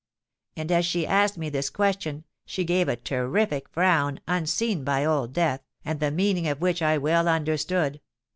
'—and, 0.57 0.71
as 0.71 0.83
she 0.83 1.05
asked 1.05 1.37
me 1.37 1.47
this 1.47 1.69
question, 1.69 2.23
she 2.43 2.63
gave 2.63 2.87
a 2.87 2.95
terrific 2.95 3.69
frown, 3.69 4.19
unseen 4.27 4.83
by 4.83 5.05
Old 5.05 5.31
Death, 5.31 5.61
and 5.85 5.99
the 5.99 6.09
meaning 6.09 6.47
of 6.47 6.59
which 6.59 6.81
I 6.81 6.97
well 6.97 7.27
understood. 7.27 8.01